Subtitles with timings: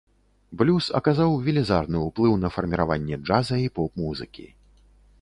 [0.61, 4.53] Блюз аказаў велізарны ўплыў на фарміраванне джаза і поп-музыкі.